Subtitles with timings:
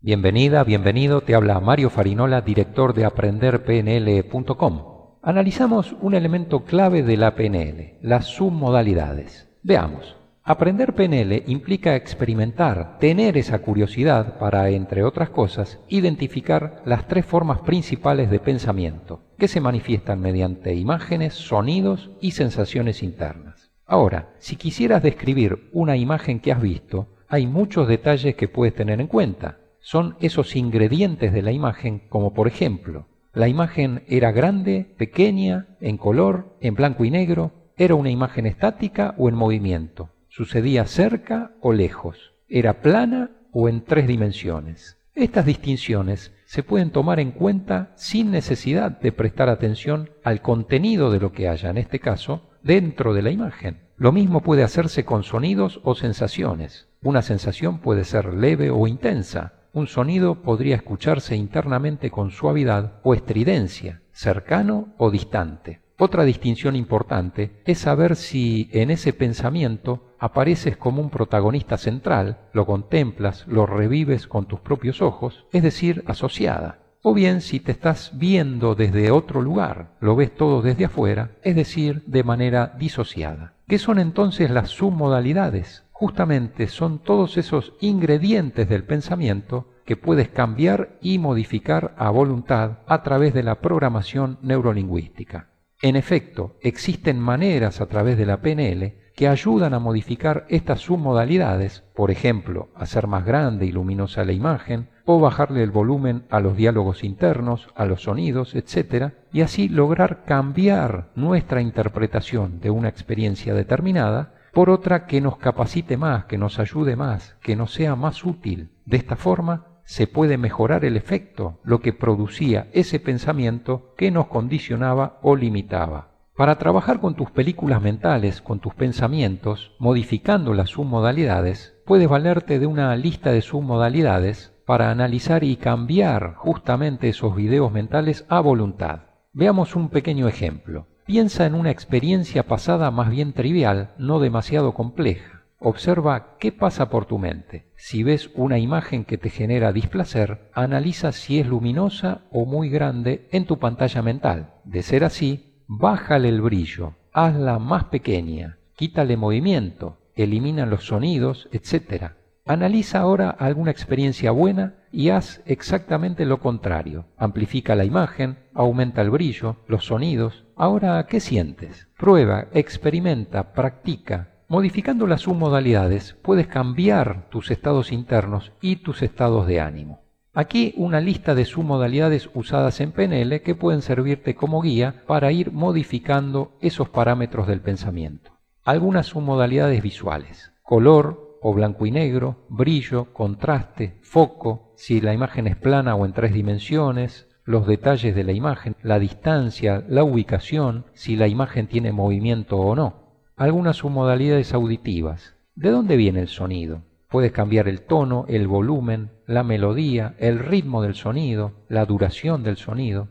[0.00, 4.82] Bienvenida, bienvenido, te habla Mario Farinola, director de aprenderpnl.com.
[5.22, 9.48] Analizamos un elemento clave de la PNL, las submodalidades.
[9.64, 10.14] Veamos.
[10.44, 17.58] Aprender PNL implica experimentar, tener esa curiosidad para, entre otras cosas, identificar las tres formas
[17.62, 23.72] principales de pensamiento, que se manifiestan mediante imágenes, sonidos y sensaciones internas.
[23.84, 29.00] Ahora, si quisieras describir una imagen que has visto, hay muchos detalles que puedes tener
[29.00, 34.94] en cuenta son esos ingredientes de la imagen, como por ejemplo, la imagen era grande,
[34.96, 40.86] pequeña, en color, en blanco y negro, era una imagen estática o en movimiento, sucedía
[40.86, 44.98] cerca o lejos, era plana o en tres dimensiones.
[45.14, 51.20] Estas distinciones se pueden tomar en cuenta sin necesidad de prestar atención al contenido de
[51.20, 53.80] lo que haya, en este caso, dentro de la imagen.
[53.96, 56.88] Lo mismo puede hacerse con sonidos o sensaciones.
[57.02, 63.14] Una sensación puede ser leve o intensa, un sonido podría escucharse internamente con suavidad o
[63.14, 65.80] estridencia, cercano o distante.
[65.98, 72.66] Otra distinción importante es saber si en ese pensamiento apareces como un protagonista central, lo
[72.66, 78.12] contemplas, lo revives con tus propios ojos, es decir, asociada, o bien si te estás
[78.14, 83.54] viendo desde otro lugar, lo ves todo desde afuera, es decir, de manera disociada.
[83.66, 85.84] ¿Qué son entonces las submodalidades?
[85.98, 93.02] justamente son todos esos ingredientes del pensamiento que puedes cambiar y modificar a voluntad a
[93.02, 95.48] través de la programación neurolingüística.
[95.80, 101.84] En efecto, existen maneras a través de la PNL que ayudan a modificar estas submodalidades,
[101.96, 106.54] por ejemplo, hacer más grande y luminosa la imagen, o bajarle el volumen a los
[106.54, 113.54] diálogos internos, a los sonidos, etc., y así lograr cambiar nuestra interpretación de una experiencia
[113.54, 118.22] determinada por otra que nos capacite más, que nos ayude más, que nos sea más
[118.26, 118.68] útil.
[118.84, 124.26] De esta forma se puede mejorar el efecto, lo que producía ese pensamiento que nos
[124.26, 126.10] condicionaba o limitaba.
[126.36, 132.66] Para trabajar con tus películas mentales, con tus pensamientos, modificando las submodalidades, puedes valerte de
[132.66, 139.04] una lista de submodalidades para analizar y cambiar justamente esos videos mentales a voluntad.
[139.32, 140.86] Veamos un pequeño ejemplo.
[141.06, 145.37] Piensa en una experiencia pasada más bien trivial, no demasiado compleja.
[145.60, 147.72] Observa qué pasa por tu mente.
[147.74, 153.28] Si ves una imagen que te genera displacer, analiza si es luminosa o muy grande
[153.32, 154.54] en tu pantalla mental.
[154.64, 162.12] De ser así, bájale el brillo, hazla más pequeña, quítale movimiento, elimina los sonidos, etc.
[162.46, 167.06] Analiza ahora alguna experiencia buena y haz exactamente lo contrario.
[167.16, 170.44] Amplifica la imagen, aumenta el brillo, los sonidos.
[170.54, 171.88] Ahora, ¿qué sientes?
[171.98, 174.37] Prueba, experimenta, practica.
[174.50, 180.00] Modificando las submodalidades puedes cambiar tus estados internos y tus estados de ánimo.
[180.32, 185.52] Aquí una lista de submodalidades usadas en PNL que pueden servirte como guía para ir
[185.52, 188.38] modificando esos parámetros del pensamiento.
[188.64, 190.50] Algunas submodalidades visuales.
[190.62, 196.14] Color, o blanco y negro, brillo, contraste, foco, si la imagen es plana o en
[196.14, 201.92] tres dimensiones, los detalles de la imagen, la distancia, la ubicación, si la imagen tiene
[201.92, 203.07] movimiento o no.
[203.38, 205.36] Algunas submodalidades auditivas.
[205.54, 206.82] ¿De dónde viene el sonido?
[207.08, 212.56] Puedes cambiar el tono, el volumen, la melodía, el ritmo del sonido, la duración del
[212.56, 213.06] sonido.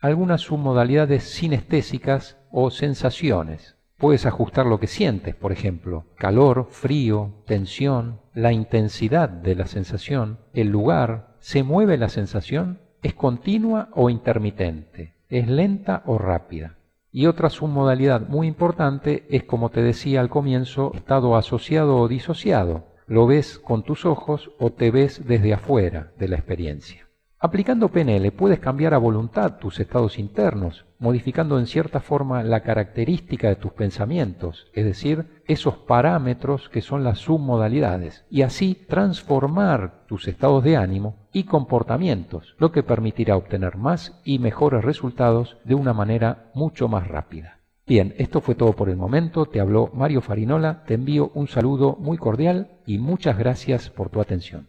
[0.00, 3.76] Algunas submodalidades sinestésicas o sensaciones.
[3.98, 10.38] Puedes ajustar lo que sientes, por ejemplo, calor, frío, tensión, la intensidad de la sensación,
[10.54, 12.80] el lugar, ¿se mueve la sensación?
[13.02, 15.16] ¿Es continua o intermitente?
[15.28, 16.76] ¿Es lenta o rápida?
[17.16, 22.88] Y otra submodalidad muy importante es, como te decía al comienzo, estado asociado o disociado.
[23.06, 27.05] Lo ves con tus ojos o te ves desde afuera de la experiencia.
[27.38, 33.48] Aplicando PNL puedes cambiar a voluntad tus estados internos, modificando en cierta forma la característica
[33.48, 40.28] de tus pensamientos, es decir, esos parámetros que son las submodalidades, y así transformar tus
[40.28, 45.92] estados de ánimo y comportamientos, lo que permitirá obtener más y mejores resultados de una
[45.92, 47.58] manera mucho más rápida.
[47.86, 51.98] Bien, esto fue todo por el momento, te habló Mario Farinola, te envío un saludo
[52.00, 54.68] muy cordial y muchas gracias por tu atención.